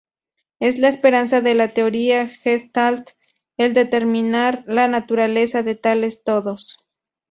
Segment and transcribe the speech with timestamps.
[0.59, 3.11] Es la esperanza de la teoría Gestalt
[3.55, 6.79] el determinar la naturaleza de tales todos.